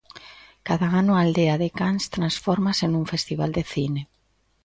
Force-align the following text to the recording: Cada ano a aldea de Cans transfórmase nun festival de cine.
Cada 0.67 0.87
ano 1.01 1.11
a 1.15 1.21
aldea 1.25 1.55
de 1.61 1.69
Cans 1.79 2.03
transfórmase 2.15 2.85
nun 2.87 3.05
festival 3.13 3.49
de 3.57 3.63
cine. 3.73 4.01